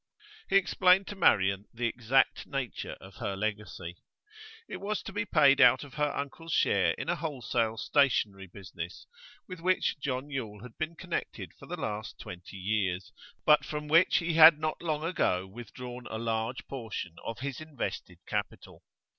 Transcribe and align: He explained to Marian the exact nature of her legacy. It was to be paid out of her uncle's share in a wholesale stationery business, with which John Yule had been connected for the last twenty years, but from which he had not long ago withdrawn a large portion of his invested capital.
He 0.49 0.55
explained 0.55 1.05
to 1.09 1.15
Marian 1.15 1.65
the 1.71 1.85
exact 1.85 2.47
nature 2.47 2.93
of 2.93 3.17
her 3.17 3.35
legacy. 3.35 3.97
It 4.67 4.77
was 4.77 5.03
to 5.03 5.13
be 5.13 5.25
paid 5.25 5.61
out 5.61 5.83
of 5.83 5.93
her 5.93 6.09
uncle's 6.15 6.53
share 6.53 6.93
in 6.97 7.07
a 7.07 7.15
wholesale 7.15 7.77
stationery 7.77 8.47
business, 8.47 9.05
with 9.47 9.59
which 9.59 9.99
John 9.99 10.31
Yule 10.31 10.63
had 10.63 10.75
been 10.79 10.95
connected 10.95 11.53
for 11.53 11.67
the 11.67 11.77
last 11.79 12.19
twenty 12.19 12.57
years, 12.57 13.13
but 13.45 13.63
from 13.63 13.87
which 13.87 14.17
he 14.17 14.33
had 14.33 14.57
not 14.57 14.81
long 14.81 15.03
ago 15.03 15.45
withdrawn 15.45 16.07
a 16.09 16.17
large 16.17 16.65
portion 16.65 17.17
of 17.23 17.37
his 17.41 17.61
invested 17.61 18.17
capital. 18.25 18.81